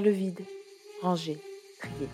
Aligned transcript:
Le 0.00 0.10
vide, 0.10 0.40
ranger, 1.02 1.38
trier. 1.78 2.08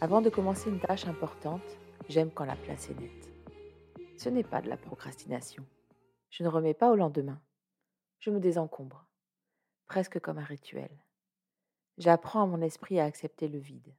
Avant 0.00 0.22
de 0.22 0.30
commencer 0.30 0.70
une 0.70 0.78
tâche 0.78 1.04
importante, 1.08 1.76
j'aime 2.08 2.30
quand 2.30 2.44
la 2.44 2.54
place 2.54 2.88
est 2.88 2.98
nette. 2.98 3.28
Ce 4.16 4.28
n'est 4.28 4.44
pas 4.44 4.62
de 4.62 4.68
la 4.68 4.76
procrastination. 4.76 5.66
Je 6.30 6.44
ne 6.44 6.48
remets 6.48 6.72
pas 6.72 6.92
au 6.92 6.94
lendemain. 6.94 7.42
Je 8.20 8.30
me 8.30 8.38
désencombre, 8.38 9.04
presque 9.86 10.20
comme 10.20 10.38
un 10.38 10.44
rituel. 10.44 10.90
J'apprends 11.98 12.44
à 12.44 12.46
mon 12.46 12.62
esprit 12.62 13.00
à 13.00 13.04
accepter 13.04 13.48
le 13.48 13.58
vide. 13.58 13.92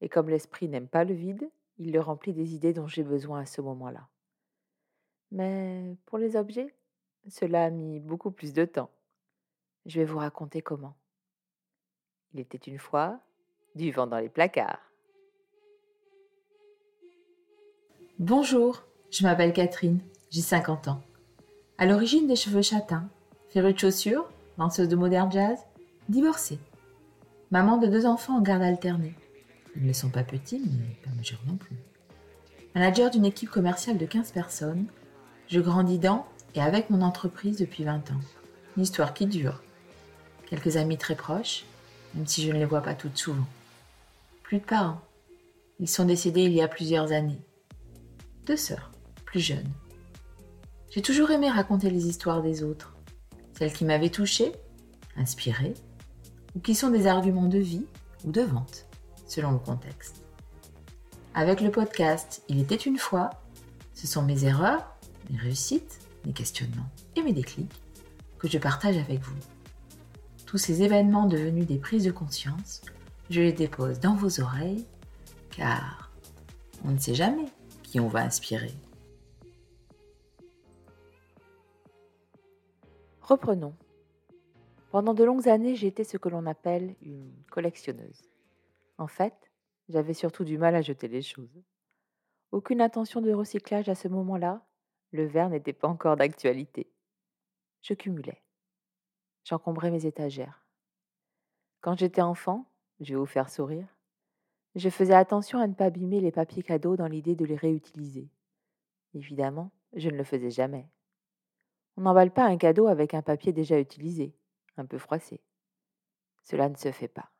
Et 0.00 0.08
comme 0.08 0.30
l'esprit 0.30 0.68
n'aime 0.68 0.88
pas 0.88 1.04
le 1.04 1.14
vide, 1.14 1.50
il 1.76 1.92
le 1.92 2.00
remplit 2.00 2.32
des 2.32 2.54
idées 2.54 2.72
dont 2.72 2.86
j'ai 2.86 3.02
besoin 3.02 3.40
à 3.40 3.46
ce 3.46 3.60
moment-là. 3.60 4.08
Mais 5.32 5.96
pour 6.06 6.18
les 6.18 6.36
objets, 6.36 6.72
cela 7.28 7.64
a 7.64 7.70
mis 7.70 7.98
beaucoup 7.98 8.30
plus 8.30 8.52
de 8.52 8.64
temps. 8.64 8.90
Je 9.86 9.98
vais 9.98 10.06
vous 10.06 10.18
raconter 10.18 10.62
comment. 10.62 10.94
Il 12.32 12.40
était 12.40 12.58
une 12.58 12.78
fois 12.78 13.18
du 13.74 13.90
vent 13.90 14.06
dans 14.06 14.18
les 14.18 14.28
placards. 14.28 14.78
Bonjour, 18.18 18.84
je 19.10 19.24
m'appelle 19.24 19.52
Catherine, 19.52 20.00
j'ai 20.30 20.42
50 20.42 20.88
ans. 20.88 21.02
À 21.78 21.86
l'origine 21.86 22.28
des 22.28 22.36
cheveux 22.36 22.62
châtains, 22.62 23.08
férue 23.48 23.72
de 23.72 23.78
chaussures, 23.78 24.30
danseuse 24.58 24.88
de 24.88 24.96
modern 24.96 25.32
jazz, 25.32 25.58
divorcée. 26.08 26.60
Maman 27.50 27.78
de 27.78 27.88
deux 27.88 28.06
enfants 28.06 28.36
en 28.36 28.42
garde 28.42 28.62
alternée. 28.62 29.14
Ils 29.74 29.86
ne 29.86 29.92
sont 29.92 30.10
pas 30.10 30.22
petits, 30.22 30.60
mais 30.60 30.94
pas 31.02 31.16
majeurs 31.16 31.42
non 31.48 31.56
plus. 31.56 31.76
Manager 32.74 33.10
d'une 33.10 33.24
équipe 33.24 33.50
commerciale 33.50 33.98
de 33.98 34.06
15 34.06 34.30
personnes, 34.30 34.86
je 35.48 35.58
grandis 35.58 35.98
dans 35.98 36.26
et 36.54 36.60
avec 36.60 36.90
mon 36.90 37.02
entreprise 37.02 37.58
depuis 37.58 37.82
20 37.82 38.12
ans. 38.12 38.20
Une 38.76 38.84
histoire 38.84 39.14
qui 39.14 39.26
dure. 39.26 39.62
Quelques 40.46 40.76
amis 40.76 40.98
très 40.98 41.16
proches, 41.16 41.64
même 42.14 42.26
si 42.26 42.42
je 42.42 42.52
ne 42.52 42.58
les 42.58 42.64
vois 42.64 42.82
pas 42.82 42.94
toutes 42.94 43.16
souvent. 43.16 43.46
Plus 44.42 44.58
de 44.58 44.64
parents. 44.64 45.00
Ils 45.78 45.88
sont 45.88 46.04
décédés 46.04 46.42
il 46.42 46.52
y 46.52 46.62
a 46.62 46.68
plusieurs 46.68 47.12
années. 47.12 47.40
Deux 48.46 48.56
sœurs, 48.56 48.90
plus 49.24 49.40
jeunes. 49.40 49.70
J'ai 50.90 51.02
toujours 51.02 51.30
aimé 51.30 51.48
raconter 51.48 51.88
les 51.88 52.06
histoires 52.06 52.42
des 52.42 52.62
autres, 52.62 52.96
celles 53.56 53.72
qui 53.72 53.84
m'avaient 53.84 54.10
touchée, 54.10 54.52
inspirée, 55.16 55.74
ou 56.56 56.60
qui 56.60 56.74
sont 56.74 56.90
des 56.90 57.06
arguments 57.06 57.48
de 57.48 57.58
vie 57.58 57.86
ou 58.24 58.32
de 58.32 58.42
vente, 58.42 58.86
selon 59.26 59.52
le 59.52 59.58
contexte. 59.58 60.22
Avec 61.34 61.60
le 61.60 61.70
podcast 61.70 62.42
Il 62.48 62.58
était 62.58 62.74
une 62.74 62.98
fois, 62.98 63.30
ce 63.94 64.08
sont 64.08 64.22
mes 64.22 64.44
erreurs, 64.44 64.96
mes 65.30 65.38
réussites, 65.38 66.00
mes 66.26 66.32
questionnements 66.32 66.90
et 67.14 67.22
mes 67.22 67.32
déclics 67.32 67.80
que 68.38 68.48
je 68.48 68.58
partage 68.58 68.96
avec 68.96 69.20
vous. 69.20 69.36
Tous 70.50 70.58
ces 70.58 70.82
événements 70.82 71.26
devenus 71.26 71.64
des 71.64 71.78
prises 71.78 72.02
de 72.02 72.10
conscience, 72.10 72.82
je 73.30 73.40
les 73.40 73.52
dépose 73.52 74.00
dans 74.00 74.16
vos 74.16 74.40
oreilles, 74.40 74.84
car 75.52 76.10
on 76.84 76.90
ne 76.90 76.98
sait 76.98 77.14
jamais 77.14 77.46
qui 77.84 78.00
on 78.00 78.08
va 78.08 78.22
inspirer. 78.22 78.72
Reprenons. 83.20 83.76
Pendant 84.90 85.14
de 85.14 85.22
longues 85.22 85.48
années, 85.48 85.76
j'ai 85.76 85.86
été 85.86 86.02
ce 86.02 86.16
que 86.16 86.28
l'on 86.28 86.46
appelle 86.46 86.96
une 87.00 87.30
collectionneuse. 87.52 88.22
En 88.98 89.06
fait, 89.06 89.52
j'avais 89.88 90.14
surtout 90.14 90.42
du 90.42 90.58
mal 90.58 90.74
à 90.74 90.82
jeter 90.82 91.06
les 91.06 91.22
choses. 91.22 91.62
Aucune 92.50 92.80
intention 92.80 93.20
de 93.20 93.32
recyclage 93.32 93.88
à 93.88 93.94
ce 93.94 94.08
moment-là, 94.08 94.66
le 95.12 95.26
verre 95.26 95.48
n'était 95.48 95.72
pas 95.72 95.86
encore 95.86 96.16
d'actualité. 96.16 96.90
Je 97.82 97.94
cumulais. 97.94 98.42
J'encombrais 99.50 99.90
mes 99.90 100.06
étagères. 100.06 100.64
Quand 101.80 101.98
j'étais 101.98 102.22
enfant, 102.22 102.70
je 103.00 103.14
vais 103.14 103.18
vous 103.18 103.26
faire 103.26 103.50
sourire, 103.50 103.88
je 104.76 104.88
faisais 104.88 105.12
attention 105.12 105.58
à 105.58 105.66
ne 105.66 105.74
pas 105.74 105.86
abîmer 105.86 106.20
les 106.20 106.30
papiers 106.30 106.62
cadeaux 106.62 106.94
dans 106.94 107.08
l'idée 107.08 107.34
de 107.34 107.44
les 107.44 107.56
réutiliser. 107.56 108.30
Évidemment, 109.12 109.72
je 109.94 110.08
ne 110.08 110.16
le 110.16 110.22
faisais 110.22 110.52
jamais. 110.52 110.88
On 111.96 112.02
n'emballe 112.02 112.30
pas 112.30 112.44
un 112.44 112.58
cadeau 112.58 112.86
avec 112.86 113.12
un 113.12 113.22
papier 113.22 113.52
déjà 113.52 113.80
utilisé, 113.80 114.36
un 114.76 114.86
peu 114.86 114.98
froissé. 114.98 115.40
Cela 116.44 116.68
ne 116.68 116.76
se 116.76 116.92
fait 116.92 117.08
pas. 117.08 117.32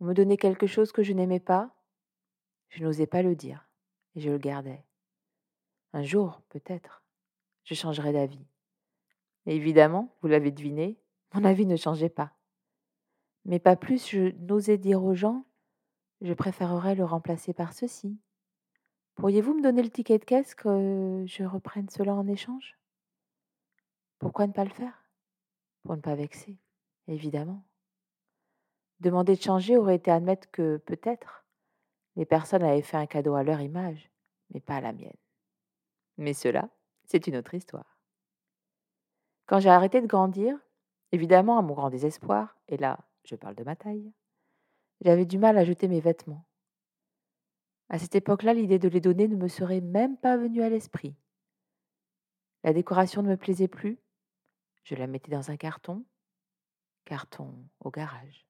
On 0.00 0.06
me 0.06 0.12
donnait 0.12 0.38
quelque 0.38 0.66
chose 0.66 0.90
que 0.90 1.04
je 1.04 1.12
n'aimais 1.12 1.38
pas, 1.38 1.70
je 2.70 2.82
n'osais 2.82 3.06
pas 3.06 3.22
le 3.22 3.36
dire, 3.36 3.68
et 4.16 4.20
je 4.20 4.28
le 4.28 4.38
gardais. 4.38 4.84
Un 5.92 6.02
jour, 6.02 6.42
peut-être, 6.48 7.04
je 7.62 7.74
changerai 7.74 8.12
d'avis. 8.12 8.48
Évidemment, 9.46 10.14
vous 10.20 10.28
l'avez 10.28 10.50
deviné, 10.50 10.98
mon 11.34 11.44
avis 11.44 11.66
ne 11.66 11.76
changeait 11.76 12.08
pas. 12.08 12.32
Mais 13.44 13.58
pas 13.58 13.76
plus 13.76 14.08
je 14.08 14.34
n'osais 14.38 14.78
dire 14.78 15.02
aux 15.02 15.14
gens 15.14 15.44
je 16.20 16.32
préférerais 16.32 16.94
le 16.94 17.04
remplacer 17.04 17.52
par 17.52 17.72
ceci. 17.72 18.18
Pourriez-vous 19.14 19.54
me 19.54 19.62
donner 19.62 19.82
le 19.82 19.90
ticket 19.90 20.18
de 20.18 20.24
caisse 20.24 20.54
que 20.54 21.22
je 21.26 21.44
reprenne 21.44 21.88
cela 21.88 22.14
en 22.14 22.26
échange? 22.26 22.78
Pourquoi 24.18 24.46
ne 24.46 24.52
pas 24.52 24.64
le 24.64 24.70
faire? 24.70 25.04
Pour 25.82 25.96
ne 25.96 26.00
pas 26.00 26.14
vexer, 26.14 26.58
évidemment. 27.08 27.62
Demander 29.00 29.36
de 29.36 29.42
changer 29.42 29.76
aurait 29.76 29.96
été 29.96 30.10
admettre 30.10 30.50
que, 30.50 30.78
peut-être, 30.78 31.44
les 32.16 32.24
personnes 32.24 32.62
avaient 32.62 32.80
fait 32.80 32.96
un 32.96 33.06
cadeau 33.06 33.34
à 33.34 33.42
leur 33.42 33.60
image, 33.60 34.10
mais 34.50 34.60
pas 34.60 34.76
à 34.76 34.80
la 34.80 34.92
mienne. 34.92 35.12
Mais 36.16 36.32
cela, 36.32 36.70
c'est 37.04 37.26
une 37.26 37.36
autre 37.36 37.54
histoire. 37.54 37.93
Quand 39.46 39.60
j'ai 39.60 39.70
arrêté 39.70 40.00
de 40.00 40.06
grandir, 40.06 40.58
évidemment 41.12 41.58
à 41.58 41.62
mon 41.62 41.74
grand 41.74 41.90
désespoir, 41.90 42.56
et 42.68 42.76
là, 42.76 42.98
je 43.24 43.36
parle 43.36 43.54
de 43.54 43.64
ma 43.64 43.76
taille, 43.76 44.12
j'avais 45.00 45.26
du 45.26 45.38
mal 45.38 45.58
à 45.58 45.64
jeter 45.64 45.88
mes 45.88 46.00
vêtements. 46.00 46.46
À 47.90 47.98
cette 47.98 48.14
époque-là, 48.14 48.54
l'idée 48.54 48.78
de 48.78 48.88
les 48.88 49.00
donner 49.00 49.28
ne 49.28 49.36
me 49.36 49.48
serait 49.48 49.82
même 49.82 50.16
pas 50.16 50.36
venue 50.36 50.62
à 50.62 50.70
l'esprit. 50.70 51.14
La 52.62 52.72
décoration 52.72 53.22
ne 53.22 53.28
me 53.28 53.36
plaisait 53.36 53.68
plus. 53.68 53.98
Je 54.84 54.94
la 54.94 55.06
mettais 55.06 55.30
dans 55.30 55.50
un 55.50 55.56
carton. 55.56 56.04
Carton 57.04 57.54
au 57.80 57.90
garage. 57.90 58.46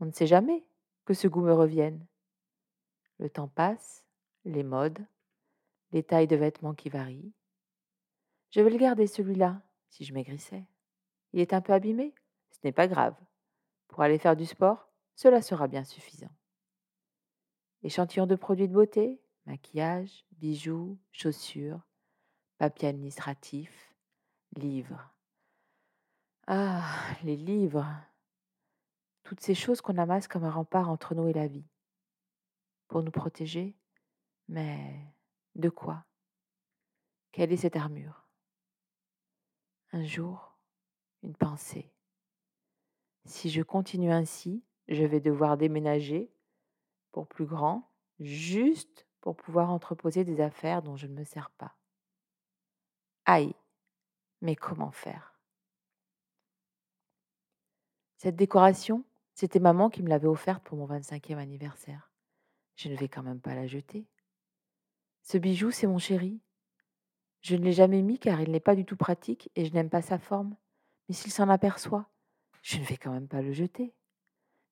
On 0.00 0.04
ne 0.04 0.10
sait 0.10 0.26
jamais 0.26 0.66
que 1.06 1.14
ce 1.14 1.26
goût 1.26 1.40
me 1.40 1.54
revienne. 1.54 2.06
Le 3.18 3.30
temps 3.30 3.48
passe, 3.48 4.04
les 4.44 4.62
modes, 4.62 5.06
les 5.92 6.02
tailles 6.02 6.26
de 6.26 6.36
vêtements 6.36 6.74
qui 6.74 6.90
varient. 6.90 7.32
Je 8.50 8.60
vais 8.60 8.70
le 8.70 8.76
garder 8.76 9.06
celui-là, 9.06 9.62
si 9.96 10.04
je 10.04 10.12
maigrissais. 10.12 10.66
Il 11.32 11.40
est 11.40 11.54
un 11.54 11.62
peu 11.62 11.72
abîmé, 11.72 12.14
ce 12.50 12.58
n'est 12.64 12.72
pas 12.72 12.86
grave. 12.86 13.16
Pour 13.88 14.02
aller 14.02 14.18
faire 14.18 14.36
du 14.36 14.44
sport, 14.44 14.90
cela 15.14 15.40
sera 15.40 15.68
bien 15.68 15.84
suffisant. 15.84 16.30
Échantillons 17.82 18.26
de 18.26 18.34
produits 18.34 18.68
de 18.68 18.74
beauté, 18.74 19.22
maquillage, 19.46 20.26
bijoux, 20.32 20.98
chaussures, 21.12 21.80
papier 22.58 22.88
administratif, 22.88 23.94
livres. 24.54 25.14
Ah, 26.46 26.94
les 27.22 27.36
livres. 27.36 27.86
Toutes 29.22 29.40
ces 29.40 29.54
choses 29.54 29.80
qu'on 29.80 29.96
amasse 29.96 30.28
comme 30.28 30.44
un 30.44 30.50
rempart 30.50 30.90
entre 30.90 31.14
nous 31.14 31.28
et 31.28 31.32
la 31.32 31.46
vie. 31.46 31.66
Pour 32.88 33.02
nous 33.02 33.10
protéger, 33.10 33.78
mais 34.48 35.14
de 35.54 35.70
quoi? 35.70 36.04
Quelle 37.32 37.52
est 37.52 37.56
cette 37.56 37.76
armure? 37.76 38.25
Un 39.92 40.04
jour, 40.04 40.58
une 41.22 41.34
pensée. 41.34 41.92
Si 43.24 43.50
je 43.50 43.62
continue 43.62 44.12
ainsi, 44.12 44.62
je 44.88 45.04
vais 45.04 45.20
devoir 45.20 45.56
déménager 45.56 46.30
pour 47.12 47.26
plus 47.26 47.46
grand, 47.46 47.90
juste 48.20 49.06
pour 49.20 49.36
pouvoir 49.36 49.70
entreposer 49.70 50.24
des 50.24 50.40
affaires 50.40 50.82
dont 50.82 50.96
je 50.96 51.06
ne 51.06 51.14
me 51.14 51.24
sers 51.24 51.50
pas. 51.50 51.76
Aïe, 53.24 53.54
mais 54.40 54.54
comment 54.54 54.92
faire? 54.92 55.40
Cette 58.18 58.36
décoration, 58.36 59.04
c'était 59.34 59.58
maman 59.58 59.90
qui 59.90 60.02
me 60.02 60.08
l'avait 60.08 60.28
offerte 60.28 60.62
pour 60.62 60.78
mon 60.78 60.86
25e 60.86 61.36
anniversaire. 61.36 62.10
Je 62.76 62.88
ne 62.88 62.96
vais 62.96 63.08
quand 63.08 63.22
même 63.22 63.40
pas 63.40 63.54
la 63.54 63.66
jeter. 63.66 64.06
Ce 65.22 65.38
bijou, 65.38 65.70
c'est 65.70 65.86
mon 65.86 65.98
chéri. 65.98 66.40
Je 67.46 67.54
ne 67.54 67.62
l'ai 67.62 67.70
jamais 67.70 68.02
mis 68.02 68.18
car 68.18 68.40
il 68.40 68.50
n'est 68.50 68.58
pas 68.58 68.74
du 68.74 68.84
tout 68.84 68.96
pratique 68.96 69.52
et 69.54 69.64
je 69.66 69.72
n'aime 69.72 69.88
pas 69.88 70.02
sa 70.02 70.18
forme. 70.18 70.56
Mais 71.08 71.14
s'il 71.14 71.30
s'en 71.30 71.48
aperçoit, 71.48 72.10
je 72.60 72.78
ne 72.78 72.82
vais 72.82 72.96
quand 72.96 73.12
même 73.12 73.28
pas 73.28 73.40
le 73.40 73.52
jeter. 73.52 73.94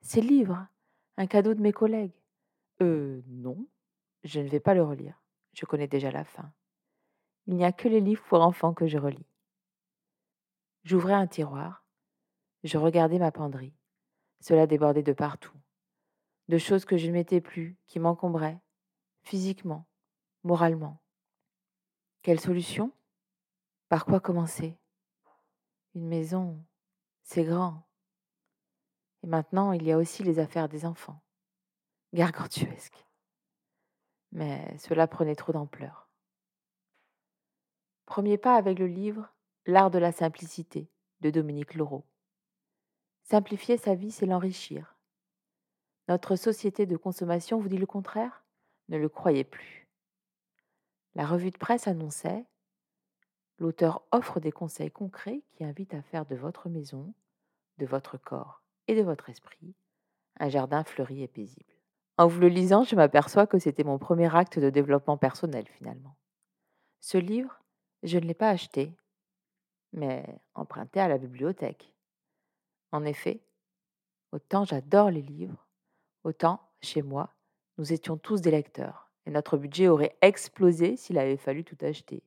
Ces 0.00 0.20
livres, 0.20 0.66
un 1.16 1.28
cadeau 1.28 1.54
de 1.54 1.60
mes 1.60 1.72
collègues. 1.72 2.20
Euh, 2.82 3.22
non, 3.28 3.68
je 4.24 4.40
ne 4.40 4.48
vais 4.48 4.58
pas 4.58 4.74
le 4.74 4.82
relire. 4.82 5.22
Je 5.52 5.66
connais 5.66 5.86
déjà 5.86 6.10
la 6.10 6.24
fin. 6.24 6.52
Il 7.46 7.54
n'y 7.54 7.64
a 7.64 7.70
que 7.70 7.86
les 7.86 8.00
livres 8.00 8.24
pour 8.24 8.40
enfants 8.40 8.74
que 8.74 8.88
je 8.88 8.98
relis. 8.98 9.30
J'ouvrais 10.82 11.14
un 11.14 11.28
tiroir. 11.28 11.84
Je 12.64 12.76
regardais 12.76 13.20
ma 13.20 13.30
penderie. 13.30 13.76
Cela 14.40 14.66
débordait 14.66 15.04
de 15.04 15.12
partout. 15.12 15.56
De 16.48 16.58
choses 16.58 16.84
que 16.84 16.96
je 16.96 17.06
ne 17.06 17.12
mettais 17.12 17.40
plus, 17.40 17.78
qui 17.86 18.00
m'encombraient, 18.00 18.58
physiquement, 19.22 19.86
moralement. 20.42 21.03
Quelle 22.24 22.40
solution? 22.40 22.90
Par 23.90 24.06
quoi 24.06 24.18
commencer? 24.18 24.78
Une 25.94 26.08
maison, 26.08 26.64
c'est 27.22 27.44
grand. 27.44 27.86
Et 29.22 29.26
maintenant, 29.26 29.72
il 29.72 29.82
y 29.82 29.92
a 29.92 29.98
aussi 29.98 30.22
les 30.22 30.38
affaires 30.38 30.70
des 30.70 30.86
enfants. 30.86 31.22
Gargantuesques. 32.14 33.04
Mais 34.32 34.74
cela 34.78 35.06
prenait 35.06 35.34
trop 35.34 35.52
d'ampleur. 35.52 36.08
Premier 38.06 38.38
pas 38.38 38.56
avec 38.56 38.78
le 38.78 38.86
livre 38.86 39.30
L'art 39.66 39.90
de 39.90 39.98
la 39.98 40.10
simplicité 40.10 40.90
de 41.20 41.28
Dominique 41.28 41.74
Laureau. 41.74 42.06
Simplifier 43.24 43.76
sa 43.76 43.94
vie, 43.94 44.10
c'est 44.10 44.24
l'enrichir. 44.24 44.96
Notre 46.08 46.36
société 46.36 46.86
de 46.86 46.96
consommation 46.96 47.60
vous 47.60 47.68
dit 47.68 47.76
le 47.76 47.84
contraire? 47.84 48.46
Ne 48.88 48.96
le 48.96 49.10
croyez 49.10 49.44
plus. 49.44 49.83
La 51.14 51.26
revue 51.26 51.50
de 51.50 51.58
presse 51.58 51.86
annonçait 51.86 52.44
L'auteur 53.58 54.02
offre 54.10 54.40
des 54.40 54.50
conseils 54.50 54.90
concrets 54.90 55.42
qui 55.52 55.64
invitent 55.64 55.94
à 55.94 56.02
faire 56.02 56.26
de 56.26 56.34
votre 56.34 56.68
maison, 56.68 57.14
de 57.78 57.86
votre 57.86 58.18
corps 58.18 58.62
et 58.88 58.96
de 58.96 59.02
votre 59.02 59.30
esprit 59.30 59.76
un 60.40 60.48
jardin 60.48 60.84
fleuri 60.84 61.22
et 61.22 61.28
paisible. 61.28 61.72
En 62.16 62.26
vous 62.26 62.40
le 62.40 62.48
lisant, 62.48 62.84
je 62.84 62.96
m'aperçois 62.96 63.46
que 63.46 63.58
c'était 63.58 63.84
mon 63.84 63.98
premier 63.98 64.34
acte 64.34 64.58
de 64.58 64.70
développement 64.70 65.16
personnel 65.16 65.66
finalement. 65.68 66.16
Ce 67.00 67.18
livre, 67.18 67.60
je 68.02 68.18
ne 68.18 68.24
l'ai 68.24 68.34
pas 68.34 68.50
acheté, 68.50 68.96
mais 69.92 70.24
emprunté 70.54 71.00
à 71.00 71.08
la 71.08 71.18
bibliothèque. 71.18 71.92
En 72.92 73.04
effet, 73.04 73.42
autant 74.32 74.64
j'adore 74.64 75.10
les 75.10 75.22
livres, 75.22 75.66
autant, 76.22 76.60
chez 76.80 77.02
moi, 77.02 77.34
nous 77.78 77.92
étions 77.92 78.16
tous 78.16 78.40
des 78.40 78.50
lecteurs, 78.50 79.03
et 79.26 79.30
notre 79.30 79.56
budget 79.56 79.88
aurait 79.88 80.16
explosé 80.20 80.96
s'il 80.96 81.18
avait 81.18 81.36
fallu 81.36 81.64
tout 81.64 81.78
acheter. 81.80 82.22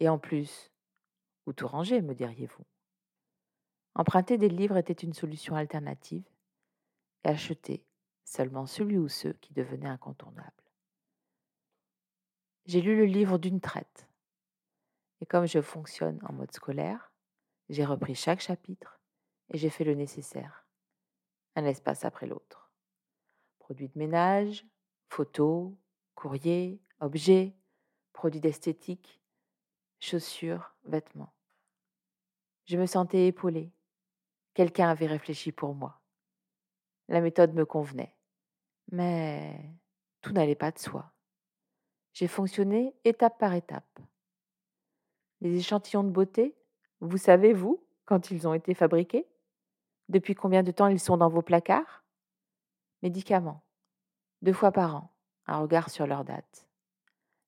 Et 0.00 0.08
en 0.08 0.18
plus, 0.18 0.70
ou 1.46 1.52
tout 1.52 1.68
ranger, 1.68 2.02
me 2.02 2.14
diriez-vous. 2.14 2.64
Emprunter 3.94 4.36
des 4.36 4.48
livres 4.48 4.76
était 4.76 4.92
une 4.92 5.14
solution 5.14 5.56
alternative, 5.56 6.24
et 7.24 7.28
acheter 7.28 7.84
seulement 8.24 8.66
celui 8.66 8.98
ou 8.98 9.08
ceux 9.08 9.32
qui 9.34 9.54
devenaient 9.54 9.88
incontournables. 9.88 10.50
J'ai 12.66 12.80
lu 12.80 12.96
le 12.96 13.04
livre 13.04 13.38
d'une 13.38 13.60
traite, 13.60 14.08
et 15.20 15.26
comme 15.26 15.46
je 15.46 15.60
fonctionne 15.60 16.18
en 16.28 16.32
mode 16.32 16.52
scolaire, 16.52 17.12
j'ai 17.68 17.84
repris 17.84 18.14
chaque 18.14 18.40
chapitre 18.40 19.00
et 19.50 19.58
j'ai 19.58 19.70
fait 19.70 19.84
le 19.84 19.94
nécessaire, 19.94 20.66
un 21.54 21.64
espace 21.64 22.04
après 22.04 22.26
l'autre. 22.26 22.70
Produits 23.58 23.88
de 23.88 23.98
ménage, 23.98 24.66
photos, 25.08 25.72
courriers, 26.16 26.80
objets, 26.98 27.54
produits 28.12 28.40
d'esthétique, 28.40 29.20
chaussures, 30.00 30.74
vêtements. 30.84 31.32
Je 32.64 32.76
me 32.76 32.86
sentais 32.86 33.28
épaulée. 33.28 33.70
Quelqu'un 34.54 34.88
avait 34.88 35.06
réfléchi 35.06 35.52
pour 35.52 35.74
moi. 35.74 36.00
La 37.08 37.20
méthode 37.20 37.54
me 37.54 37.64
convenait. 37.64 38.16
Mais 38.90 39.60
tout 40.22 40.32
n'allait 40.32 40.56
pas 40.56 40.72
de 40.72 40.78
soi. 40.78 41.12
J'ai 42.12 42.26
fonctionné 42.26 42.96
étape 43.04 43.38
par 43.38 43.54
étape. 43.54 44.00
Les 45.40 45.56
échantillons 45.56 46.02
de 46.02 46.10
beauté, 46.10 46.56
vous 47.00 47.18
savez, 47.18 47.52
vous, 47.52 47.84
quand 48.06 48.30
ils 48.30 48.48
ont 48.48 48.54
été 48.54 48.74
fabriqués? 48.74 49.28
Depuis 50.08 50.34
combien 50.34 50.62
de 50.62 50.70
temps 50.70 50.86
ils 50.86 51.00
sont 51.00 51.18
dans 51.18 51.28
vos 51.28 51.42
placards? 51.42 52.04
Médicaments. 53.02 53.62
Deux 54.40 54.54
fois 54.54 54.72
par 54.72 54.96
an, 54.96 55.15
un 55.46 55.58
regard 55.58 55.90
sur 55.90 56.06
leur 56.06 56.24
date. 56.24 56.66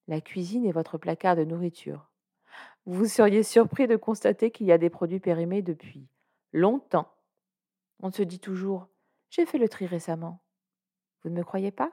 La 0.07 0.21
cuisine 0.21 0.65
est 0.65 0.73
votre 0.73 0.99
placard 0.99 1.37
de 1.37 1.45
nourriture. 1.45 2.11
Vous 2.87 3.07
seriez 3.07 3.43
surpris 3.43 3.87
de 3.87 3.97
constater 3.97 4.51
qu'il 4.51 4.67
y 4.67 4.73
a 4.73 4.79
des 4.79 4.91
produits 4.91 5.21
périmés 5.21 5.63
depuis 5.63 6.09
longtemps. 6.53 7.13
On 8.01 8.11
se 8.11 8.23
dit 8.23 8.41
toujours 8.41 8.89
J'ai 9.31 9.45
fait 9.45 9.59
le 9.59 9.69
tri 9.69 9.87
récemment. 9.87 10.41
Vous 11.23 11.31
ne 11.31 11.37
me 11.37 11.45
croyez 11.45 11.71
pas? 11.71 11.93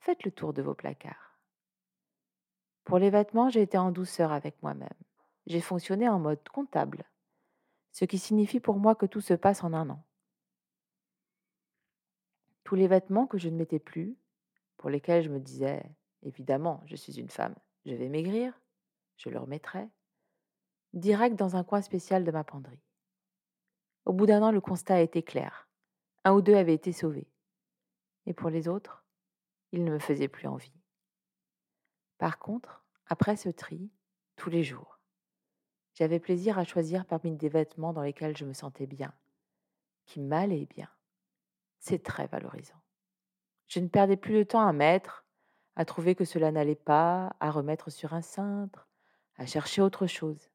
Faites 0.00 0.24
le 0.24 0.32
tour 0.32 0.52
de 0.52 0.62
vos 0.62 0.74
placards. 0.74 1.38
Pour 2.84 2.98
les 2.98 3.10
vêtements, 3.10 3.48
j'ai 3.48 3.62
été 3.62 3.78
en 3.78 3.92
douceur 3.92 4.32
avec 4.32 4.60
moi-même. 4.62 4.88
J'ai 5.46 5.60
fonctionné 5.60 6.08
en 6.08 6.18
mode 6.18 6.46
comptable, 6.48 7.04
ce 7.92 8.04
qui 8.04 8.18
signifie 8.18 8.60
pour 8.60 8.76
moi 8.76 8.94
que 8.94 9.06
tout 9.06 9.20
se 9.20 9.34
passe 9.34 9.64
en 9.64 9.72
un 9.72 9.88
an. 9.90 10.04
Tous 12.64 12.74
les 12.74 12.88
vêtements 12.88 13.26
que 13.26 13.38
je 13.38 13.48
ne 13.48 13.56
mettais 13.56 13.78
plus, 13.78 14.16
pour 14.82 14.90
lesquels 14.90 15.22
je 15.22 15.28
me 15.30 15.38
disais, 15.38 15.80
évidemment, 16.24 16.82
je 16.86 16.96
suis 16.96 17.20
une 17.20 17.30
femme, 17.30 17.54
je 17.86 17.94
vais 17.94 18.08
maigrir, 18.08 18.60
je 19.16 19.30
le 19.30 19.38
remettrai, 19.38 19.88
direct 20.92 21.36
dans 21.36 21.54
un 21.54 21.62
coin 21.62 21.82
spécial 21.82 22.24
de 22.24 22.32
ma 22.32 22.42
penderie. 22.42 22.82
Au 24.06 24.12
bout 24.12 24.26
d'un 24.26 24.42
an, 24.42 24.50
le 24.50 24.60
constat 24.60 24.96
a 24.96 25.00
été 25.00 25.22
clair. 25.22 25.68
Un 26.24 26.32
ou 26.32 26.42
deux 26.42 26.56
avaient 26.56 26.74
été 26.74 26.90
sauvés. 26.90 27.30
Et 28.26 28.34
pour 28.34 28.50
les 28.50 28.66
autres, 28.66 29.04
ils 29.70 29.84
ne 29.84 29.92
me 29.92 30.00
faisaient 30.00 30.26
plus 30.26 30.48
envie. 30.48 30.82
Par 32.18 32.40
contre, 32.40 32.84
après 33.06 33.36
ce 33.36 33.50
tri, 33.50 33.88
tous 34.34 34.50
les 34.50 34.64
jours, 34.64 34.98
j'avais 35.94 36.18
plaisir 36.18 36.58
à 36.58 36.64
choisir 36.64 37.06
parmi 37.06 37.36
des 37.36 37.48
vêtements 37.48 37.92
dans 37.92 38.02
lesquels 38.02 38.36
je 38.36 38.44
me 38.44 38.52
sentais 38.52 38.88
bien, 38.88 39.14
qui 40.06 40.18
m'allaient 40.18 40.66
bien. 40.66 40.90
C'est 41.78 42.02
très 42.02 42.26
valorisant. 42.26 42.81
Je 43.72 43.80
ne 43.80 43.88
perdais 43.88 44.18
plus 44.18 44.34
de 44.34 44.42
temps 44.42 44.68
à 44.68 44.74
mettre, 44.74 45.24
à 45.76 45.86
trouver 45.86 46.14
que 46.14 46.26
cela 46.26 46.52
n'allait 46.52 46.74
pas, 46.74 47.34
à 47.40 47.50
remettre 47.50 47.88
sur 47.88 48.12
un 48.12 48.20
cintre, 48.20 48.86
à 49.36 49.46
chercher 49.46 49.80
autre 49.80 50.06
chose. 50.06 50.50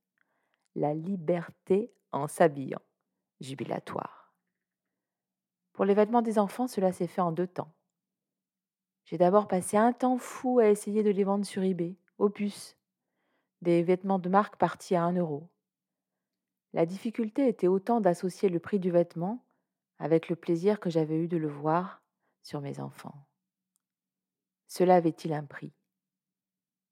La 0.75 0.93
liberté 0.93 1.91
en 2.11 2.27
s'habillant, 2.27 2.83
jubilatoire. 3.39 4.35
Pour 5.73 5.83
les 5.83 5.95
vêtements 5.95 6.21
des 6.21 6.37
enfants, 6.37 6.67
cela 6.67 6.91
s'est 6.91 7.07
fait 7.07 7.21
en 7.21 7.31
deux 7.31 7.47
temps. 7.47 7.73
J'ai 9.05 9.17
d'abord 9.17 9.47
passé 9.47 9.77
un 9.77 9.93
temps 9.93 10.19
fou 10.19 10.59
à 10.59 10.67
essayer 10.67 11.01
de 11.01 11.09
les 11.09 11.23
vendre 11.23 11.43
sur 11.43 11.63
eBay, 11.63 11.95
au 12.19 12.29
puces, 12.29 12.77
des 13.63 13.81
vêtements 13.81 14.19
de 14.19 14.29
marque 14.29 14.57
partis 14.57 14.93
à 14.93 15.03
un 15.03 15.13
euro. 15.13 15.49
La 16.71 16.85
difficulté 16.85 17.47
était 17.47 17.65
autant 17.65 17.99
d'associer 17.99 18.49
le 18.49 18.59
prix 18.59 18.77
du 18.77 18.91
vêtement 18.91 19.43
avec 19.97 20.29
le 20.29 20.35
plaisir 20.35 20.79
que 20.79 20.91
j'avais 20.91 21.17
eu 21.17 21.27
de 21.27 21.37
le 21.37 21.47
voir 21.47 22.03
sur 22.47 22.61
mes 22.61 22.79
enfants. 22.79 23.27
Cela 24.67 24.95
avait-il 24.95 25.33
un 25.33 25.43
prix? 25.43 25.73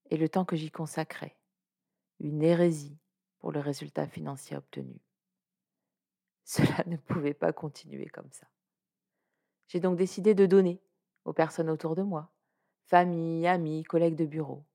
Et 0.09 0.17
le 0.17 0.27
temps 0.27 0.43
que 0.43 0.57
j'y 0.57 0.69
consacrais, 0.69 1.37
une 2.19 2.43
hérésie 2.43 2.99
pour 3.39 3.53
le 3.53 3.61
résultat 3.61 4.05
financier 4.05 4.57
obtenu. 4.57 4.99
Cela 6.43 6.83
ne 6.87 6.97
pouvait 6.97 7.33
pas 7.33 7.53
continuer 7.53 8.07
comme 8.07 8.29
ça. 8.33 8.47
J'ai 9.67 9.79
donc 9.79 9.95
décidé 9.95 10.35
de 10.35 10.45
donner 10.45 10.81
aux 11.23 11.33
personnes 11.33 11.69
autour 11.69 11.95
de 11.95 12.03
moi, 12.03 12.33
famille, 12.87 13.47
amis, 13.47 13.83
collègues 13.83 14.17
de 14.17 14.25
bureau. 14.25 14.65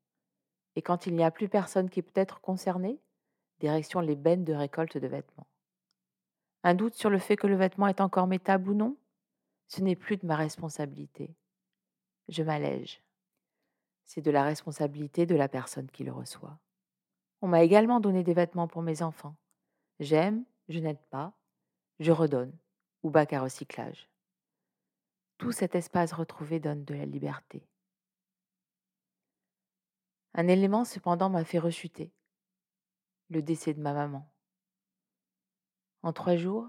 Et 0.76 0.82
quand 0.82 1.06
il 1.06 1.14
n'y 1.14 1.24
a 1.24 1.30
plus 1.30 1.50
personne 1.50 1.90
qui 1.90 2.00
peut 2.00 2.18
être 2.18 2.40
concerné, 2.40 2.98
direction 3.58 4.00
les 4.00 4.16
bennes 4.16 4.44
de 4.44 4.54
récolte 4.54 4.96
de 4.96 5.06
vêtements. 5.06 5.46
Un 6.62 6.74
doute 6.74 6.94
sur 6.94 7.10
le 7.10 7.18
fait 7.18 7.36
que 7.36 7.46
le 7.46 7.56
vêtement 7.56 7.86
est 7.86 8.00
encore 8.00 8.26
métable 8.26 8.70
ou 8.70 8.74
non? 8.74 8.96
Ce 9.70 9.80
n'est 9.82 9.94
plus 9.94 10.16
de 10.16 10.26
ma 10.26 10.34
responsabilité. 10.34 11.32
Je 12.26 12.42
m'allège. 12.42 13.00
C'est 14.04 14.20
de 14.20 14.32
la 14.32 14.42
responsabilité 14.42 15.26
de 15.26 15.36
la 15.36 15.48
personne 15.48 15.88
qui 15.88 16.02
le 16.02 16.10
reçoit. 16.10 16.58
On 17.40 17.46
m'a 17.46 17.62
également 17.62 18.00
donné 18.00 18.24
des 18.24 18.34
vêtements 18.34 18.66
pour 18.66 18.82
mes 18.82 19.00
enfants. 19.00 19.36
J'aime, 20.00 20.44
je 20.68 20.80
n'aide 20.80 21.00
pas, 21.10 21.32
je 22.00 22.10
redonne, 22.10 22.52
ou 23.04 23.10
bac 23.10 23.32
à 23.32 23.42
recyclage. 23.42 24.10
Tout 25.38 25.52
cet 25.52 25.76
espace 25.76 26.12
retrouvé 26.12 26.58
donne 26.58 26.84
de 26.84 26.94
la 26.94 27.06
liberté. 27.06 27.64
Un 30.34 30.48
élément 30.48 30.84
cependant 30.84 31.30
m'a 31.30 31.44
fait 31.44 31.60
rechuter, 31.60 32.12
le 33.28 33.40
décès 33.40 33.72
de 33.72 33.80
ma 33.80 33.92
maman. 33.92 34.28
En 36.02 36.12
trois 36.12 36.34
jours, 36.34 36.66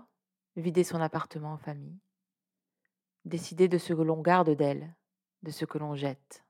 vider 0.55 0.83
son 0.83 1.01
appartement 1.01 1.53
en 1.53 1.57
famille, 1.57 1.97
décider 3.25 3.67
de 3.67 3.77
ce 3.77 3.93
que 3.93 4.01
l'on 4.01 4.21
garde 4.21 4.49
d'elle, 4.49 4.95
de 5.43 5.51
ce 5.51 5.65
que 5.65 5.77
l'on 5.77 5.95
jette. 5.95 6.43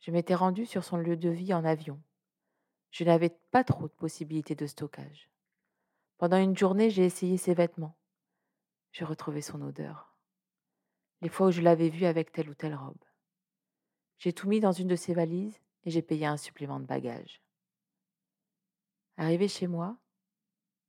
Je 0.00 0.10
m'étais 0.10 0.34
rendue 0.34 0.66
sur 0.66 0.84
son 0.84 0.96
lieu 0.96 1.16
de 1.16 1.28
vie 1.28 1.54
en 1.54 1.64
avion. 1.64 2.00
Je 2.90 3.04
n'avais 3.04 3.38
pas 3.50 3.64
trop 3.64 3.88
de 3.88 3.92
possibilités 3.92 4.54
de 4.54 4.66
stockage. 4.66 5.30
Pendant 6.16 6.38
une 6.38 6.56
journée, 6.56 6.90
j'ai 6.90 7.04
essayé 7.04 7.36
ses 7.36 7.54
vêtements. 7.54 7.96
Je 8.92 9.04
retrouvais 9.04 9.42
son 9.42 9.60
odeur 9.62 10.08
les 11.20 11.28
fois 11.28 11.48
où 11.48 11.50
je 11.50 11.62
l'avais 11.62 11.88
vu 11.88 12.04
avec 12.04 12.32
telle 12.32 12.48
ou 12.48 12.54
telle 12.54 12.74
robe. 12.74 13.02
J'ai 14.18 14.32
tout 14.32 14.48
mis 14.48 14.60
dans 14.60 14.72
une 14.72 14.88
de 14.88 14.96
ses 14.96 15.14
valises 15.14 15.60
et 15.84 15.90
j'ai 15.90 16.02
payé 16.02 16.26
un 16.26 16.36
supplément 16.36 16.80
de 16.80 16.86
bagages. 16.86 17.42
Arrivé 19.16 19.48
chez 19.48 19.66
moi, 19.66 19.96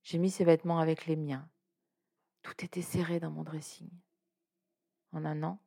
j'ai 0.04 0.18
mis 0.18 0.30
ses 0.30 0.46
vêtements 0.46 0.80
avec 0.80 1.06
les 1.06 1.16
miens. 1.16 1.50
Tout 2.50 2.66
était 2.66 2.82
serré 2.82 3.20
dans 3.20 3.30
mon 3.30 3.44
dressing. 3.44 3.92
En 5.12 5.24
un 5.24 5.44
an, 5.44 5.60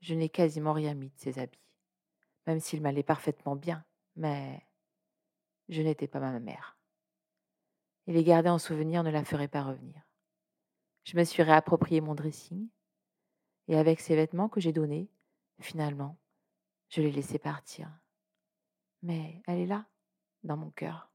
je 0.00 0.14
n'ai 0.14 0.30
quasiment 0.30 0.72
rien 0.72 0.94
mis 0.94 1.10
de 1.10 1.18
ses 1.18 1.38
habits, 1.38 1.68
même 2.46 2.58
s'il 2.58 2.80
m'allait 2.80 3.02
parfaitement 3.02 3.54
bien, 3.54 3.84
mais 4.16 4.66
je 5.68 5.82
n'étais 5.82 6.08
pas 6.08 6.20
ma 6.20 6.40
mère. 6.40 6.78
Et 8.06 8.14
les 8.14 8.24
garder 8.24 8.48
en 8.48 8.58
souvenir 8.58 9.02
ne 9.02 9.10
la 9.10 9.26
ferait 9.26 9.46
pas 9.46 9.62
revenir. 9.62 10.00
Je 11.04 11.18
me 11.18 11.24
suis 11.24 11.42
réapproprié 11.42 12.00
mon 12.00 12.14
dressing 12.14 12.66
et 13.68 13.76
avec 13.76 14.00
ces 14.00 14.16
vêtements 14.16 14.48
que 14.48 14.58
j'ai 14.58 14.72
donnés, 14.72 15.10
finalement, 15.60 16.16
je 16.88 17.02
l'ai 17.02 17.12
laissée 17.12 17.38
partir. 17.38 17.90
Mais 19.02 19.42
elle 19.46 19.58
est 19.58 19.66
là, 19.66 19.84
dans 20.44 20.56
mon 20.56 20.70
cœur, 20.70 21.12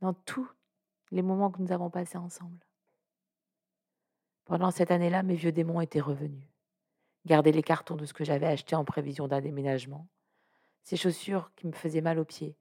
dans 0.00 0.14
tous 0.14 0.50
les 1.10 1.22
moments 1.22 1.50
que 1.50 1.60
nous 1.60 1.72
avons 1.72 1.90
passés 1.90 2.16
ensemble. 2.16 2.65
Pendant 4.46 4.70
cette 4.70 4.92
année-là, 4.92 5.24
mes 5.24 5.34
vieux 5.34 5.50
démons 5.50 5.80
étaient 5.80 6.00
revenus. 6.00 6.48
Garder 7.26 7.50
les 7.50 7.64
cartons 7.64 7.96
de 7.96 8.06
ce 8.06 8.14
que 8.14 8.24
j'avais 8.24 8.46
acheté 8.46 8.76
en 8.76 8.84
prévision 8.84 9.26
d'un 9.26 9.40
déménagement. 9.40 10.06
Ces 10.84 10.96
chaussures 10.96 11.50
qui 11.56 11.66
me 11.66 11.72
faisaient 11.72 12.00
mal 12.00 12.20
aux 12.20 12.24
pieds, 12.24 12.56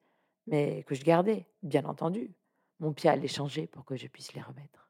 mais 0.48 0.84
que 0.84 0.96
je 0.96 1.04
gardais, 1.04 1.48
bien 1.62 1.86
entendu. 1.86 2.34
Mon 2.80 2.92
pied 2.92 3.08
allait 3.10 3.28
changer 3.28 3.68
pour 3.68 3.86
que 3.86 3.96
je 3.96 4.08
puisse 4.08 4.34
les 4.34 4.42
remettre. 4.42 4.90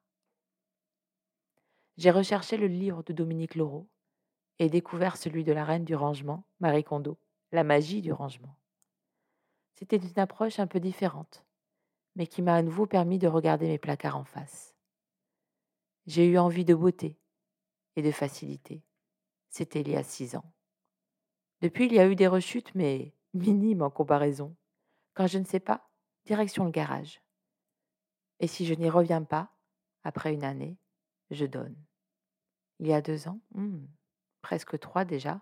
J'ai 1.98 2.12
recherché 2.12 2.56
le 2.56 2.68
livre 2.68 3.04
de 3.04 3.12
Dominique 3.12 3.56
Laureau 3.56 3.90
et 4.60 4.70
découvert 4.70 5.18
celui 5.18 5.44
de 5.44 5.52
la 5.52 5.66
reine 5.66 5.84
du 5.84 5.96
rangement, 5.96 6.46
Marie 6.62 6.86
Kondo, 6.86 7.18
La 7.52 7.66
magie 7.66 8.02
du 8.02 8.14
rangement. 8.14 8.56
C'était 9.74 9.98
une 9.98 10.20
approche 10.20 10.60
un 10.60 10.68
peu 10.68 10.80
différente, 10.80 11.44
mais 12.16 12.26
qui 12.26 12.42
m'a 12.42 12.56
à 12.56 12.62
nouveau 12.62 12.86
permis 12.86 13.20
de 13.20 13.28
regarder 13.28 13.68
mes 13.68 13.78
placards 13.78 14.18
en 14.18 14.24
face. 14.24 14.75
J'ai 16.08 16.28
eu 16.28 16.38
envie 16.38 16.66
de 16.66 16.76
beauté 16.76 17.20
et 17.96 18.02
de 18.02 18.12
facilité. 18.12 18.84
C'était 19.50 19.82
il 19.82 19.90
y 19.90 19.96
a 19.96 20.04
six 20.04 20.36
ans. 20.36 20.54
Depuis, 21.62 21.86
il 21.86 21.94
y 21.94 22.00
a 22.00 22.08
eu 22.08 22.16
des 22.16 22.28
rechutes, 22.28 22.74
mais 22.76 23.14
minimes 23.34 23.82
en 23.82 23.90
comparaison. 23.90 24.56
Quand 25.14 25.28
je 25.28 25.40
ne 25.40 25.46
sais 25.46 25.60
pas, 25.60 25.90
direction 26.26 26.66
le 26.66 26.72
garage. 26.72 27.22
Et 28.40 28.48
si 28.48 28.66
je 28.66 28.74
n'y 28.74 28.90
reviens 28.90 29.24
pas, 29.24 29.52
après 30.04 30.34
une 30.34 30.44
année, 30.44 30.78
je 31.32 31.46
donne. 31.46 31.76
Il 32.80 32.88
y 32.88 32.94
a 32.94 33.02
deux 33.02 33.28
ans, 33.28 33.40
hmm, 33.54 33.86
presque 34.42 34.78
trois 34.80 35.06
déjà, 35.06 35.42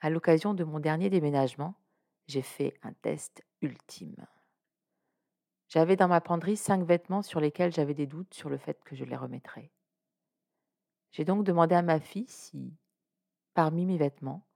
à 0.00 0.10
l'occasion 0.10 0.54
de 0.54 0.62
mon 0.62 0.78
dernier 0.78 1.08
déménagement, 1.08 1.74
j'ai 2.28 2.42
fait 2.42 2.78
un 2.82 2.92
test 2.92 3.42
ultime. 3.62 4.26
J'avais 5.68 5.96
dans 5.96 6.08
ma 6.08 6.20
penderie 6.20 6.56
cinq 6.56 6.84
vêtements 6.84 7.22
sur 7.22 7.40
lesquels 7.40 7.72
j'avais 7.72 7.94
des 7.94 8.06
doutes 8.06 8.32
sur 8.34 8.48
le 8.48 8.56
fait 8.56 8.82
que 8.84 8.94
je 8.94 9.04
les 9.04 9.16
remettrais. 9.16 9.70
J'ai 11.10 11.24
donc 11.24 11.44
demandé 11.44 11.74
à 11.74 11.82
ma 11.82 11.98
fille 11.98 12.28
si, 12.28 12.72
parmi 13.54 13.84
mes 13.86 13.96
vêtements, 13.96 14.46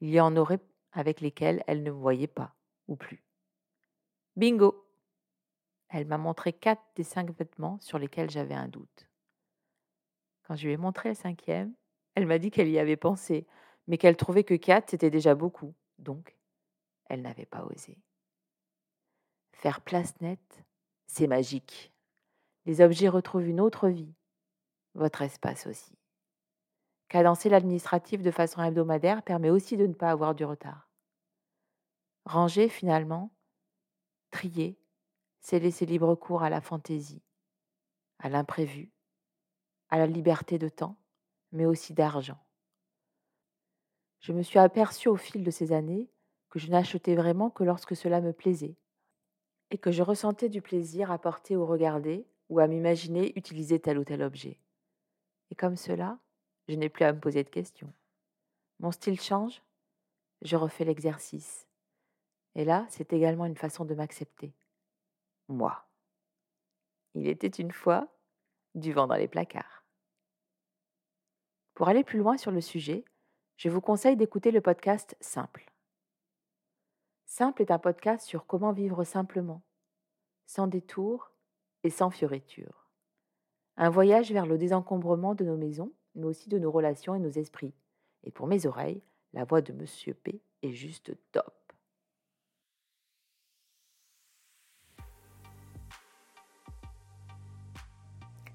il 0.00 0.10
y 0.10 0.20
en 0.20 0.36
aurait 0.36 0.60
avec 0.92 1.20
lesquels 1.20 1.62
elle 1.66 1.82
ne 1.82 1.90
voyait 1.90 2.26
pas, 2.26 2.54
ou 2.88 2.96
plus. 2.96 3.24
Bingo 4.36 4.86
Elle 5.88 6.06
m'a 6.06 6.18
montré 6.18 6.52
quatre 6.52 6.82
des 6.94 7.04
cinq 7.04 7.30
vêtements 7.36 7.78
sur 7.80 7.98
lesquels 7.98 8.30
j'avais 8.30 8.54
un 8.54 8.68
doute. 8.68 9.08
Quand 10.44 10.56
je 10.56 10.66
lui 10.66 10.74
ai 10.74 10.76
montré 10.76 11.10
le 11.10 11.14
cinquième, 11.14 11.74
elle 12.14 12.26
m'a 12.26 12.38
dit 12.38 12.50
qu'elle 12.50 12.68
y 12.68 12.78
avait 12.78 12.96
pensé, 12.96 13.46
mais 13.86 13.98
qu'elle 13.98 14.16
trouvait 14.16 14.44
que 14.44 14.54
quatre, 14.54 14.90
c'était 14.90 15.10
déjà 15.10 15.34
beaucoup. 15.34 15.74
Donc, 15.98 16.36
elle 17.06 17.22
n'avait 17.22 17.46
pas 17.46 17.64
osé. 17.64 17.98
Faire 19.54 19.80
place 19.80 20.20
nette, 20.20 20.64
c'est 21.06 21.26
magique. 21.26 21.92
Les 22.66 22.80
objets 22.80 23.08
retrouvent 23.08 23.48
une 23.48 23.60
autre 23.60 23.88
vie, 23.88 24.12
votre 24.94 25.22
espace 25.22 25.66
aussi. 25.66 25.96
Cadencer 27.08 27.48
l'administratif 27.48 28.22
de 28.22 28.30
façon 28.30 28.62
hebdomadaire 28.62 29.22
permet 29.22 29.50
aussi 29.50 29.76
de 29.76 29.86
ne 29.86 29.94
pas 29.94 30.10
avoir 30.10 30.34
du 30.34 30.44
retard. 30.44 30.90
Ranger 32.26 32.68
finalement, 32.68 33.30
trier, 34.30 34.78
c'est 35.40 35.60
laisser 35.60 35.86
libre 35.86 36.14
cours 36.14 36.42
à 36.42 36.50
la 36.50 36.60
fantaisie, 36.60 37.22
à 38.18 38.28
l'imprévu, 38.28 38.90
à 39.88 39.98
la 39.98 40.06
liberté 40.06 40.58
de 40.58 40.68
temps, 40.68 40.96
mais 41.52 41.66
aussi 41.66 41.94
d'argent. 41.94 42.42
Je 44.20 44.32
me 44.32 44.42
suis 44.42 44.58
aperçu 44.58 45.08
au 45.08 45.16
fil 45.16 45.44
de 45.44 45.50
ces 45.50 45.72
années 45.72 46.10
que 46.50 46.58
je 46.58 46.70
n'achetais 46.70 47.14
vraiment 47.14 47.50
que 47.50 47.62
lorsque 47.62 47.94
cela 47.94 48.20
me 48.20 48.32
plaisait, 48.32 48.76
et 49.74 49.78
que 49.78 49.90
je 49.90 50.04
ressentais 50.04 50.48
du 50.48 50.62
plaisir 50.62 51.10
à 51.10 51.18
porter 51.18 51.56
ou 51.56 51.66
regarder, 51.66 52.28
ou 52.48 52.60
à 52.60 52.68
m'imaginer 52.68 53.36
utiliser 53.36 53.80
tel 53.80 53.98
ou 53.98 54.04
tel 54.04 54.22
objet. 54.22 54.56
Et 55.50 55.56
comme 55.56 55.74
cela, 55.74 56.20
je 56.68 56.76
n'ai 56.76 56.88
plus 56.88 57.04
à 57.04 57.12
me 57.12 57.18
poser 57.18 57.42
de 57.42 57.50
questions. 57.50 57.92
Mon 58.78 58.92
style 58.92 59.20
change, 59.20 59.62
je 60.42 60.54
refais 60.54 60.84
l'exercice. 60.84 61.66
Et 62.54 62.64
là, 62.64 62.86
c'est 62.88 63.12
également 63.12 63.46
une 63.46 63.56
façon 63.56 63.84
de 63.84 63.96
m'accepter. 63.96 64.52
Moi. 65.48 65.84
Il 67.14 67.26
était 67.26 67.48
une 67.48 67.72
fois 67.72 68.06
du 68.76 68.92
vent 68.92 69.08
dans 69.08 69.16
les 69.16 69.26
placards. 69.26 69.84
Pour 71.74 71.88
aller 71.88 72.04
plus 72.04 72.20
loin 72.20 72.36
sur 72.36 72.52
le 72.52 72.60
sujet, 72.60 73.04
je 73.56 73.68
vous 73.68 73.80
conseille 73.80 74.16
d'écouter 74.16 74.52
le 74.52 74.60
podcast 74.60 75.16
Simple. 75.20 75.73
Simple 77.36 77.62
est 77.62 77.72
un 77.72 77.80
podcast 77.80 78.24
sur 78.24 78.46
comment 78.46 78.70
vivre 78.70 79.02
simplement, 79.02 79.60
sans 80.46 80.68
détour 80.68 81.32
et 81.82 81.90
sans 81.90 82.08
fioritures. 82.08 82.86
Un 83.76 83.90
voyage 83.90 84.30
vers 84.30 84.46
le 84.46 84.56
désencombrement 84.56 85.34
de 85.34 85.44
nos 85.44 85.56
maisons, 85.56 85.90
mais 86.14 86.26
aussi 86.26 86.48
de 86.48 86.60
nos 86.60 86.70
relations 86.70 87.16
et 87.16 87.18
nos 87.18 87.32
esprits. 87.32 87.74
Et 88.22 88.30
pour 88.30 88.46
mes 88.46 88.66
oreilles, 88.66 89.02
la 89.32 89.42
voix 89.42 89.62
de 89.62 89.72
Monsieur 89.72 90.14
P 90.14 90.40
est 90.62 90.70
juste 90.70 91.10
top. 91.32 91.52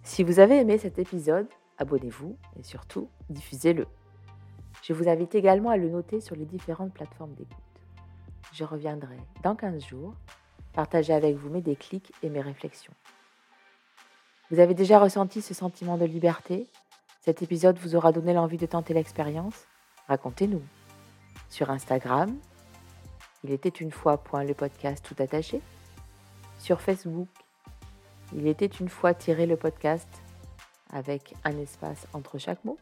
Si 0.04 0.24
vous 0.24 0.40
avez 0.40 0.56
aimé 0.56 0.78
cet 0.78 1.00
épisode, 1.00 1.50
abonnez-vous 1.80 2.38
et 2.56 2.64
surtout 2.64 3.10
diffusez-le. 3.30 3.88
Je 4.84 4.94
vous 4.94 5.10
invite 5.10 5.36
également 5.36 5.70
à 5.70 5.76
le 5.76 5.90
noter 5.90 6.22
sur 6.22 6.38
les 6.38 6.46
différentes 6.46 6.94
plateformes 6.94 7.34
d'écoute 7.34 7.69
je 8.60 8.66
reviendrai 8.66 9.16
dans 9.42 9.56
15 9.56 9.86
jours 9.86 10.14
partager 10.74 11.14
avec 11.14 11.38
vous 11.38 11.50
mes 11.50 11.62
déclics 11.62 12.12
et 12.24 12.30
mes 12.30 12.42
réflexions. 12.42 12.94
Vous 14.52 14.60
avez 14.60 14.74
déjà 14.74 15.00
ressenti 15.00 15.42
ce 15.42 15.54
sentiment 15.54 15.98
de 15.98 16.04
liberté? 16.04 16.68
Cet 17.22 17.42
épisode 17.42 17.78
vous 17.80 17.96
aura 17.96 18.12
donné 18.12 18.34
l'envie 18.34 18.58
de 18.58 18.66
tenter 18.66 18.94
l'expérience? 18.94 19.66
Racontez-nous. 20.10 20.62
Sur 21.50 21.70
Instagram, 21.70 22.36
il 23.46 23.52
était 23.52 23.70
une 23.70 23.92
fois 23.92 24.18
point 24.18 24.44
le 24.44 24.54
podcast 24.54 25.06
tout 25.06 25.16
attaché. 25.24 25.62
Sur 26.58 26.82
Facebook, 26.82 27.30
il 28.36 28.46
était 28.46 28.66
une 28.66 28.90
fois 28.90 29.14
tiré 29.14 29.46
le 29.46 29.56
podcast 29.56 30.10
avec 30.92 31.34
un 31.46 31.58
espace 31.60 32.08
entre 32.12 32.38
chaque 32.40 32.66
mot. 32.66 32.78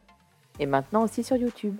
Et 0.58 0.66
maintenant 0.66 1.04
aussi 1.04 1.22
sur 1.22 1.36
YouTube. 1.36 1.78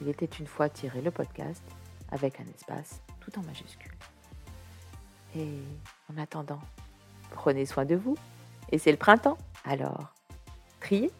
Il 0.00 0.08
était 0.08 0.26
une 0.26 0.46
fois 0.46 0.68
tiré 0.68 1.00
le 1.00 1.10
podcast 1.10 1.64
avec 2.10 2.40
un 2.40 2.44
espace 2.54 3.00
tout 3.20 3.38
en 3.38 3.42
majuscule. 3.42 3.92
Et 5.36 5.60
en 6.12 6.20
attendant, 6.20 6.60
prenez 7.30 7.66
soin 7.66 7.84
de 7.84 7.94
vous. 7.94 8.16
Et 8.70 8.78
c'est 8.78 8.90
le 8.90 8.96
printemps. 8.96 9.38
Alors, 9.64 10.12
triez 10.80 11.10